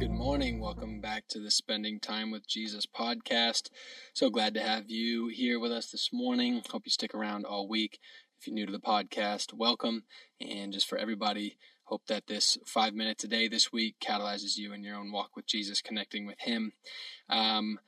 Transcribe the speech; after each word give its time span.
Good 0.00 0.10
morning. 0.10 0.60
Welcome 0.60 1.02
back 1.02 1.28
to 1.28 1.38
the 1.38 1.50
Spending 1.50 2.00
Time 2.00 2.30
with 2.30 2.48
Jesus 2.48 2.86
podcast. 2.86 3.68
So 4.14 4.30
glad 4.30 4.54
to 4.54 4.62
have 4.62 4.90
you 4.90 5.28
here 5.28 5.60
with 5.60 5.72
us 5.72 5.90
this 5.90 6.08
morning. 6.10 6.62
Hope 6.70 6.86
you 6.86 6.90
stick 6.90 7.14
around 7.14 7.44
all 7.44 7.68
week. 7.68 7.98
If 8.38 8.46
you're 8.46 8.54
new 8.54 8.64
to 8.64 8.72
the 8.72 8.78
podcast, 8.78 9.52
welcome. 9.52 10.04
And 10.40 10.72
just 10.72 10.88
for 10.88 10.96
everybody, 10.96 11.58
hope 11.84 12.06
that 12.06 12.28
this 12.28 12.56
five 12.64 12.94
minutes 12.94 13.24
a 13.24 13.28
day 13.28 13.46
this 13.46 13.74
week 13.74 13.96
catalyzes 14.02 14.56
you 14.56 14.72
in 14.72 14.82
your 14.82 14.96
own 14.96 15.12
walk 15.12 15.36
with 15.36 15.44
Jesus, 15.44 15.82
connecting 15.82 16.26
with 16.26 16.40
Him. 16.40 16.72
Um, 17.28 17.78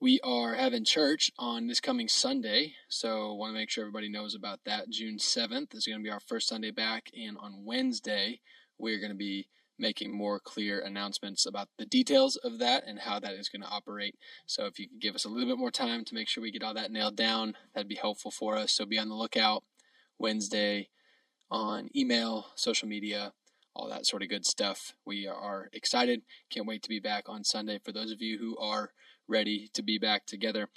we 0.00 0.18
are 0.24 0.54
having 0.54 0.84
church 0.84 1.30
on 1.38 1.68
this 1.68 1.78
coming 1.78 2.08
Sunday, 2.08 2.74
so 2.88 3.32
want 3.32 3.50
to 3.50 3.58
make 3.60 3.70
sure 3.70 3.84
everybody 3.84 4.08
knows 4.08 4.34
about 4.34 4.58
that. 4.64 4.90
June 4.90 5.18
7th 5.18 5.72
is 5.76 5.86
going 5.86 6.00
to 6.00 6.04
be 6.04 6.10
our 6.10 6.18
first 6.18 6.48
Sunday 6.48 6.72
back, 6.72 7.12
and 7.16 7.38
on 7.38 7.64
Wednesday, 7.64 8.40
we're 8.76 8.98
going 8.98 9.12
to 9.12 9.16
be 9.16 9.46
making 9.78 10.16
more 10.16 10.38
clear 10.38 10.80
announcements 10.80 11.46
about 11.46 11.68
the 11.78 11.86
details 11.86 12.36
of 12.36 12.58
that 12.58 12.84
and 12.86 13.00
how 13.00 13.18
that 13.18 13.34
is 13.34 13.48
going 13.48 13.62
to 13.62 13.68
operate. 13.68 14.16
So 14.46 14.66
if 14.66 14.78
you 14.78 14.88
could 14.88 15.00
give 15.00 15.14
us 15.14 15.24
a 15.24 15.28
little 15.28 15.48
bit 15.48 15.58
more 15.58 15.70
time 15.70 16.04
to 16.04 16.14
make 16.14 16.28
sure 16.28 16.42
we 16.42 16.50
get 16.50 16.62
all 16.62 16.74
that 16.74 16.92
nailed 16.92 17.16
down, 17.16 17.56
that'd 17.74 17.88
be 17.88 17.94
helpful 17.94 18.30
for 18.30 18.56
us. 18.56 18.72
So 18.72 18.86
be 18.86 18.98
on 18.98 19.08
the 19.08 19.14
lookout 19.14 19.64
Wednesday 20.18 20.88
on 21.50 21.88
email, 21.96 22.46
social 22.54 22.88
media, 22.88 23.32
all 23.74 23.88
that 23.88 24.06
sort 24.06 24.22
of 24.22 24.28
good 24.28 24.46
stuff. 24.46 24.94
We 25.04 25.26
are 25.26 25.68
excited. 25.72 26.22
Can't 26.50 26.66
wait 26.66 26.82
to 26.82 26.88
be 26.88 27.00
back 27.00 27.28
on 27.28 27.44
Sunday. 27.44 27.80
For 27.82 27.92
those 27.92 28.12
of 28.12 28.22
you 28.22 28.38
who 28.38 28.56
are 28.58 28.90
ready 29.28 29.70
to 29.74 29.82
be 29.82 29.98
back 29.98 30.26
together. 30.26 30.68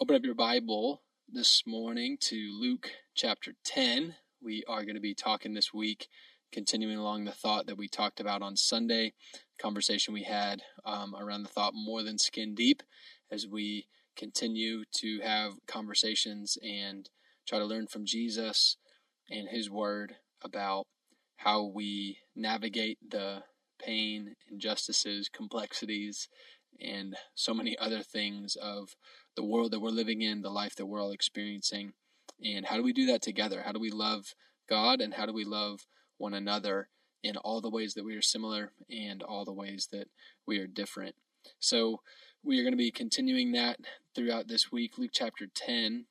Open 0.00 0.14
up 0.14 0.24
your 0.24 0.34
Bible 0.34 1.02
this 1.28 1.62
morning 1.66 2.16
to 2.20 2.36
Luke 2.60 2.90
chapter 3.14 3.54
10. 3.64 4.14
We 4.42 4.64
are 4.68 4.84
going 4.84 4.94
to 4.94 5.00
be 5.00 5.14
talking 5.14 5.54
this 5.54 5.74
week, 5.74 6.08
continuing 6.52 6.96
along 6.96 7.24
the 7.24 7.32
thought 7.32 7.66
that 7.66 7.78
we 7.78 7.88
talked 7.88 8.20
about 8.20 8.42
on 8.42 8.56
Sunday, 8.56 9.12
conversation 9.58 10.14
we 10.14 10.24
had 10.24 10.62
um, 10.84 11.14
around 11.14 11.42
the 11.42 11.48
thought 11.48 11.74
more 11.74 12.02
than 12.02 12.18
skin 12.18 12.54
deep, 12.54 12.82
as 13.30 13.46
we 13.46 13.86
continue 14.16 14.84
to 14.92 15.20
have 15.20 15.54
conversations 15.66 16.58
and 16.62 17.08
try 17.46 17.58
to 17.58 17.64
learn 17.64 17.86
from 17.86 18.04
Jesus 18.04 18.76
and 19.30 19.48
His 19.48 19.70
Word 19.70 20.16
about 20.42 20.86
how 21.36 21.64
we 21.64 22.18
navigate 22.36 22.98
the 23.08 23.42
pain, 23.82 24.34
injustices, 24.50 25.28
complexities, 25.28 26.28
and 26.80 27.16
so 27.34 27.54
many 27.54 27.76
other 27.78 28.02
things 28.02 28.56
of 28.56 28.94
the 29.36 29.44
world 29.44 29.70
that 29.70 29.80
we're 29.80 29.90
living 29.90 30.22
in, 30.22 30.42
the 30.42 30.50
life 30.50 30.74
that 30.76 30.86
we're 30.86 31.00
all 31.00 31.12
experiencing. 31.12 31.92
And 32.44 32.66
how 32.66 32.76
do 32.76 32.82
we 32.82 32.92
do 32.92 33.06
that 33.06 33.22
together? 33.22 33.62
How 33.64 33.72
do 33.72 33.80
we 33.80 33.90
love 33.90 34.34
God 34.68 35.00
and 35.00 35.14
how 35.14 35.26
do 35.26 35.32
we 35.32 35.44
love 35.44 35.80
one 36.20 36.34
another 36.34 36.88
in 37.22 37.36
all 37.36 37.60
the 37.60 37.70
ways 37.70 37.94
that 37.94 38.04
we 38.04 38.16
are 38.16 38.22
similar 38.22 38.72
and 38.90 39.22
all 39.22 39.44
the 39.44 39.52
ways 39.52 39.88
that 39.92 40.08
we 40.46 40.58
are 40.58 40.66
different? 40.66 41.14
So, 41.58 42.00
we 42.42 42.58
are 42.58 42.62
going 42.62 42.72
to 42.72 42.78
be 42.78 42.90
continuing 42.90 43.52
that 43.52 43.80
throughout 44.14 44.48
this 44.48 44.72
week. 44.72 44.96
Luke 44.96 45.10
chapter 45.12 45.46
10, 45.46 46.06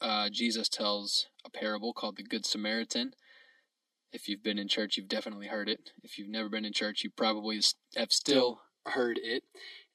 uh, 0.00 0.28
Jesus 0.30 0.68
tells 0.68 1.28
a 1.44 1.50
parable 1.50 1.92
called 1.92 2.16
the 2.16 2.22
Good 2.22 2.44
Samaritan. 2.44 3.14
If 4.12 4.28
you've 4.28 4.42
been 4.42 4.58
in 4.58 4.68
church, 4.68 4.96
you've 4.96 5.08
definitely 5.08 5.46
heard 5.46 5.68
it. 5.68 5.92
If 6.02 6.18
you've 6.18 6.28
never 6.28 6.48
been 6.48 6.64
in 6.64 6.72
church, 6.72 7.02
you 7.02 7.10
probably 7.10 7.60
have 7.96 8.12
still 8.12 8.60
heard 8.86 9.18
it. 9.22 9.44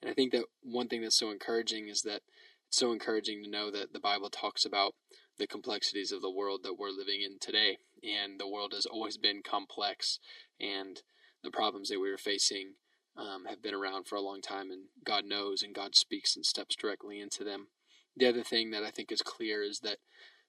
And 0.01 0.09
I 0.09 0.13
think 0.13 0.31
that 0.31 0.45
one 0.61 0.87
thing 0.87 1.01
that's 1.01 1.15
so 1.15 1.31
encouraging 1.31 1.87
is 1.87 2.01
that 2.01 2.21
it's 2.67 2.77
so 2.77 2.91
encouraging 2.91 3.43
to 3.43 3.49
know 3.49 3.71
that 3.71 3.93
the 3.93 3.99
Bible 3.99 4.29
talks 4.29 4.65
about 4.65 4.93
the 5.37 5.47
complexities 5.47 6.11
of 6.11 6.21
the 6.21 6.31
world 6.31 6.61
that 6.63 6.77
we're 6.77 6.89
living 6.89 7.21
in 7.21 7.39
today. 7.39 7.77
And 8.03 8.39
the 8.39 8.47
world 8.47 8.73
has 8.73 8.85
always 8.85 9.17
been 9.17 9.41
complex, 9.43 10.19
and 10.59 11.01
the 11.43 11.51
problems 11.51 11.89
that 11.89 11.99
we 11.99 12.09
are 12.09 12.17
facing 12.17 12.73
um, 13.17 13.45
have 13.45 13.61
been 13.61 13.73
around 13.73 14.07
for 14.07 14.15
a 14.15 14.21
long 14.21 14.41
time, 14.41 14.71
and 14.71 14.85
God 15.03 15.25
knows 15.25 15.61
and 15.61 15.73
God 15.73 15.95
speaks 15.95 16.35
and 16.35 16.45
steps 16.45 16.75
directly 16.75 17.19
into 17.19 17.43
them. 17.43 17.67
The 18.15 18.27
other 18.27 18.43
thing 18.43 18.71
that 18.71 18.83
I 18.83 18.91
think 18.91 19.11
is 19.11 19.21
clear 19.21 19.61
is 19.61 19.79
that 19.79 19.97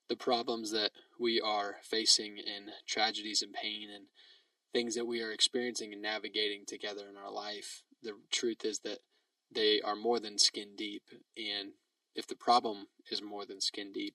the 0.08 0.16
problems 0.16 0.72
that 0.72 0.90
we 1.18 1.40
are 1.40 1.76
facing 1.82 2.38
and 2.38 2.70
tragedies 2.86 3.42
and 3.42 3.52
pain 3.52 3.88
and 3.94 4.06
things 4.72 4.94
that 4.94 5.06
we 5.06 5.22
are 5.22 5.30
experiencing 5.30 5.92
and 5.92 6.02
navigating 6.02 6.64
together 6.66 7.04
in 7.08 7.16
our 7.16 7.30
life 7.30 7.82
the 8.02 8.14
truth 8.30 8.64
is 8.64 8.80
that 8.80 8.98
they 9.52 9.80
are 9.80 9.96
more 9.96 10.20
than 10.20 10.38
skin 10.38 10.74
deep. 10.76 11.02
And 11.36 11.72
if 12.14 12.26
the 12.26 12.36
problem 12.36 12.86
is 13.10 13.22
more 13.22 13.44
than 13.44 13.60
skin 13.60 13.92
deep, 13.92 14.14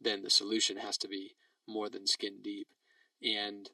then 0.00 0.22
the 0.22 0.30
solution 0.30 0.76
has 0.78 0.96
to 0.98 1.08
be 1.08 1.36
more 1.66 1.88
than 1.88 2.06
skin 2.06 2.38
deep. 2.42 2.68
And 3.22 3.70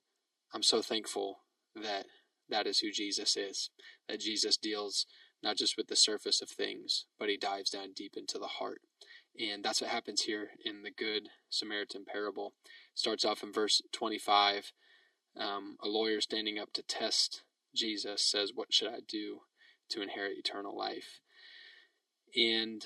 I'm 0.52 0.62
so 0.62 0.82
thankful 0.82 1.40
that 1.74 2.06
that 2.48 2.66
is 2.66 2.80
who 2.80 2.90
Jesus 2.90 3.36
is. 3.36 3.70
That 4.08 4.20
Jesus 4.20 4.56
deals 4.56 5.06
not 5.42 5.56
just 5.56 5.76
with 5.76 5.86
the 5.86 5.96
surface 5.96 6.40
of 6.42 6.48
things, 6.48 7.06
but 7.18 7.28
he 7.28 7.36
dives 7.36 7.70
down 7.70 7.92
deep 7.94 8.14
into 8.16 8.38
the 8.38 8.46
heart. 8.46 8.80
And 9.38 9.62
that's 9.62 9.80
what 9.80 9.90
happens 9.90 10.22
here 10.22 10.50
in 10.64 10.82
the 10.82 10.90
Good 10.90 11.28
Samaritan 11.48 12.04
parable. 12.04 12.54
Starts 12.94 13.24
off 13.24 13.42
in 13.42 13.52
verse 13.52 13.80
25. 13.92 14.72
Um, 15.38 15.76
a 15.80 15.88
lawyer 15.88 16.20
standing 16.20 16.58
up 16.58 16.72
to 16.72 16.82
test 16.82 17.42
Jesus 17.74 18.22
says, 18.22 18.52
What 18.54 18.72
should 18.72 18.88
I 18.88 19.00
do 19.06 19.40
to 19.90 20.02
inherit 20.02 20.38
eternal 20.38 20.76
life? 20.76 21.20
And 22.36 22.84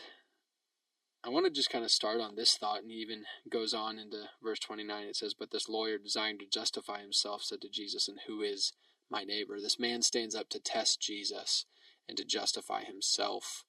I 1.25 1.29
want 1.29 1.47
to 1.47 1.53
just 1.53 1.71
kind 1.71 1.85
of 1.85 1.91
start 1.91 2.21
on 2.21 2.35
this 2.35 2.57
thought, 2.57 2.83
and 2.83 2.91
he 2.91 2.97
even 2.99 3.25
goes 3.49 3.73
on 3.73 3.99
into 3.99 4.25
verse 4.43 4.59
29. 4.59 5.07
It 5.07 5.17
says, 5.17 5.35
But 5.35 5.53
this 5.53 5.69
lawyer, 5.69 5.97
desiring 5.97 6.39
to 6.39 6.47
justify 6.47 7.01
himself, 7.01 7.43
said 7.45 7.61
to 7.61 7.69
Jesus, 7.69 8.09
And 8.09 8.19
who 8.27 8.43
is 8.43 8.73
my 9.09 9.23
neighbor? 9.23 9.61
This 9.61 9.79
man 9.79 10.03
stands 10.03 10.35
up 10.35 10.49
to 10.49 10.59
test 10.59 11.01
Jesus 11.01 11.67
and 12.09 12.17
to 12.19 12.25
justify 12.25 12.83
himself. 12.83 13.65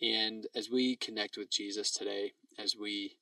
And 0.00 0.48
as 0.56 0.68
we 0.70 0.96
connect 0.96 1.36
with 1.36 1.50
Jesus 1.50 1.92
today, 1.92 2.32
as 2.58 2.74
we 2.76 3.16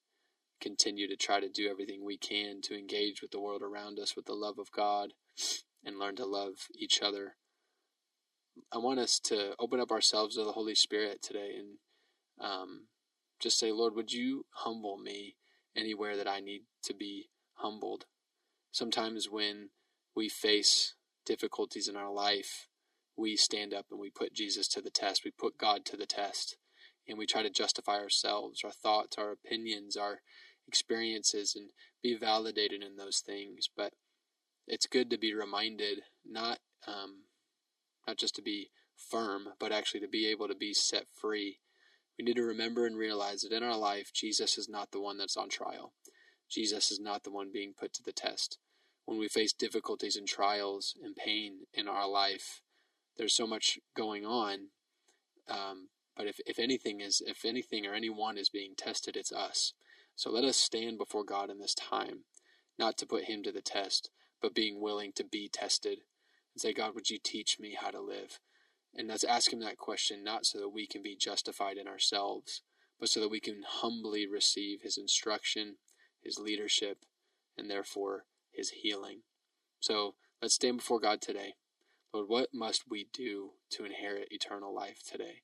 continue 0.61 1.09
to 1.09 1.17
try 1.17 1.41
to 1.41 1.49
do 1.49 1.69
everything 1.69 2.05
we 2.05 2.17
can 2.17 2.61
to 2.63 2.79
engage 2.79 3.23
with 3.23 3.31
the 3.31 3.41
world 3.41 3.63
around 3.63 3.99
us 3.99 4.15
with 4.15 4.27
the 4.27 4.35
love 4.35 4.59
of 4.59 4.71
God 4.73 5.13
and 5.85 5.99
learn 5.99 6.17
to 6.17 6.27
love 6.27 6.69
each 6.79 7.01
other. 7.03 7.37
I 8.73 8.79
want 8.79 9.01
us 9.01 9.19
to 9.21 9.55
open 9.59 9.81
up 9.81 9.91
ourselves 9.91 10.37
to 10.37 10.45
the 10.45 10.53
Holy 10.53 10.75
Spirit 10.75 11.23
today 11.23 11.57
and 11.59 11.79
um, 12.41 12.83
just 13.41 13.59
say, 13.59 13.73
Lord, 13.73 13.95
would 13.95 14.13
you 14.13 14.47
humble 14.51 14.99
me 14.99 15.37
anywhere 15.77 16.17
that 16.17 16.29
I 16.29 16.41
need 16.41 16.63
to 16.85 16.95
be 16.95 17.31
humbled? 17.55 18.05
Sometimes 18.71 19.29
when 19.29 19.71
we 20.15 20.29
face 20.29 20.95
difficulties 21.27 21.89
in 21.89 21.97
our 21.97 22.13
life, 22.13 22.69
we 23.17 23.37
stand 23.37 23.75
up 23.75 23.87
and 23.91 24.01
we 24.01 24.11
put 24.11 24.35
Jesus 24.35 24.69
to 24.69 24.81
the 24.81 24.91
test. 24.91 25.25
We 25.25 25.31
put 25.31 25.59
God 25.59 25.85
to 25.87 25.97
the 25.97 26.07
test. 26.07 26.57
And 27.09 27.19
we 27.19 27.27
try 27.27 27.43
to 27.43 27.51
justify 27.51 27.99
ourselves, 27.99 28.63
our 28.65 28.71
thoughts, 28.71 29.17
our 29.19 29.33
opinions, 29.33 29.97
our 29.97 30.21
experiences, 30.69 31.57
and 31.57 31.71
be 32.03 32.17
validated 32.17 32.83
in 32.83 32.97
those 32.97 33.21
things. 33.25 33.69
But 33.77 33.93
it's 34.67 34.87
good 34.87 35.11
to 35.11 35.19
be 35.19 35.35
reminded, 35.35 36.03
not 36.25 36.59
um, 36.87 37.25
not 38.07 38.17
just 38.17 38.37
to 38.37 38.43
be 38.43 38.71
firm, 38.97 39.49
but 39.59 39.73
actually 39.73 40.01
to 40.01 40.09
be 40.09 40.29
able 40.29 40.49
to 40.49 40.55
be 40.55 40.73
set 40.73 41.07
free. 41.13 41.59
We 42.21 42.25
need 42.25 42.37
to 42.37 42.43
remember 42.43 42.85
and 42.85 42.99
realize 42.99 43.41
that 43.41 43.53
in 43.57 43.63
our 43.63 43.79
life, 43.79 44.13
Jesus 44.13 44.59
is 44.59 44.69
not 44.69 44.91
the 44.91 45.01
one 45.01 45.17
that's 45.17 45.39
on 45.39 45.49
trial. 45.49 45.95
Jesus 46.51 46.91
is 46.91 47.01
not 47.01 47.25
the 47.25 47.31
one 47.31 47.51
being 47.51 47.73
put 47.73 47.95
to 47.95 48.03
the 48.03 48.13
test. 48.13 48.59
When 49.07 49.19
we 49.19 49.27
face 49.27 49.55
difficulties 49.55 50.17
and 50.17 50.29
trials 50.29 50.95
and 51.03 51.17
pain 51.17 51.61
in 51.73 51.89
our 51.89 52.07
life, 52.07 52.61
there's 53.17 53.35
so 53.35 53.47
much 53.47 53.79
going 53.97 54.27
on. 54.27 54.69
Um, 55.49 55.89
but 56.15 56.27
if, 56.27 56.41
if 56.45 56.59
anything 56.59 57.01
is 57.01 57.23
if 57.27 57.47
anything 57.47 57.87
or 57.87 57.95
anyone 57.95 58.37
is 58.37 58.51
being 58.51 58.75
tested, 58.77 59.17
it's 59.17 59.33
us. 59.33 59.73
So 60.15 60.31
let 60.31 60.45
us 60.45 60.59
stand 60.59 60.99
before 60.99 61.25
God 61.25 61.49
in 61.49 61.59
this 61.59 61.75
time, 61.75 62.25
not 62.79 62.99
to 62.99 63.07
put 63.07 63.25
him 63.25 63.43
to 63.45 63.51
the 63.51 63.63
test, 63.63 64.11
but 64.43 64.55
being 64.55 64.83
willing 64.83 65.13
to 65.15 65.25
be 65.25 65.49
tested 65.51 66.01
and 66.55 66.61
say, 66.61 66.75
God, 66.75 66.95
would 66.95 67.09
you 67.09 67.19
teach 67.19 67.59
me 67.59 67.79
how 67.81 67.91
to 67.91 68.01
live? 68.03 68.41
And 68.95 69.09
let's 69.09 69.25
ask 69.25 69.53
Him 69.53 69.61
that 69.61 69.79
question 69.79 70.25
not 70.25 70.45
so 70.45 70.59
that 70.59 70.71
we 70.71 70.87
can 70.87 71.03
be 71.03 71.17
justified 71.17 71.77
in 71.77 71.87
ourselves, 71.87 72.63
but 72.99 73.09
so 73.09 73.21
that 73.21 73.31
we 73.31 73.41
can 73.41 73.63
humbly 73.67 74.27
receive 74.27 74.83
His 74.83 74.99
instruction, 74.99 75.77
His 76.23 76.39
leadership, 76.39 76.99
and 77.57 77.71
therefore 77.71 78.25
His 78.53 78.71
healing. 78.71 79.21
So 79.79 80.15
let's 80.43 80.55
stand 80.55 80.79
before 80.79 81.01
God 81.01 81.21
today. 81.21 81.55
Lord, 82.13 82.29
what 82.29 82.49
must 82.53 82.85
we 82.91 83.07
do 83.13 83.53
to 83.71 83.85
inherit 83.85 84.33
eternal 84.33 84.75
life 84.75 85.03
today? 85.09 85.43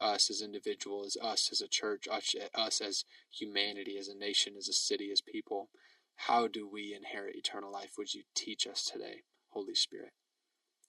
Us 0.00 0.28
as 0.28 0.42
individuals, 0.42 1.16
us 1.22 1.48
as 1.52 1.60
a 1.60 1.68
church, 1.68 2.06
us 2.10 2.80
as 2.80 3.04
humanity, 3.30 3.96
as 3.96 4.08
a 4.08 4.14
nation, 4.14 4.54
as 4.58 4.68
a 4.68 4.72
city, 4.72 5.10
as 5.10 5.20
people. 5.20 5.70
How 6.16 6.48
do 6.48 6.68
we 6.68 6.94
inherit 6.94 7.36
eternal 7.36 7.72
life? 7.72 7.92
Would 7.96 8.12
you 8.12 8.24
teach 8.34 8.66
us 8.66 8.84
today, 8.84 9.22
Holy 9.50 9.74
Spirit? 9.74 10.12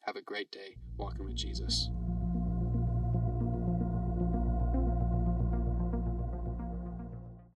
Have 0.08 0.16
a 0.16 0.22
great 0.22 0.50
day 0.54 0.78
walking 0.98 1.26
with 1.26 1.36
Jesus. 1.36 1.90